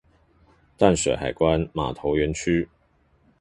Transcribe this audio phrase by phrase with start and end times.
[0.79, 2.67] 淡水海關碼頭園區